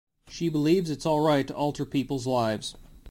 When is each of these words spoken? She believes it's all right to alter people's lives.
She 0.27 0.49
believes 0.49 0.89
it's 0.89 1.05
all 1.05 1.19
right 1.19 1.45
to 1.45 1.53
alter 1.55 1.85
people's 1.85 2.25
lives. 2.25 2.73